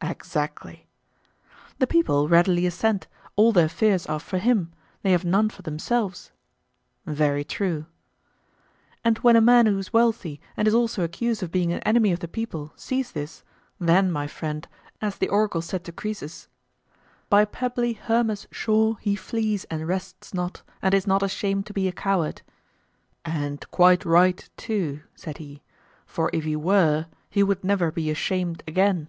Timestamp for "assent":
2.64-3.08